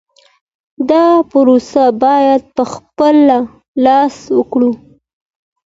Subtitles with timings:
[0.89, 3.37] دا پروسه باید په خپله
[3.83, 4.71] لاره وکړي.